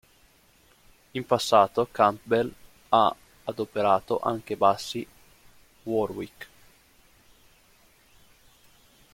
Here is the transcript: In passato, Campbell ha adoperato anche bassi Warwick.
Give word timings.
In 1.13 1.25
passato, 1.27 1.87
Campbell 1.91 2.51
ha 2.89 3.15
adoperato 3.43 4.17
anche 4.19 4.57
bassi 4.57 5.07
Warwick. 5.83 6.47